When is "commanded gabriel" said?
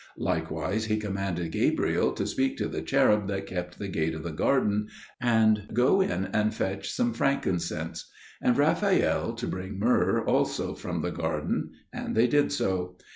0.97-2.11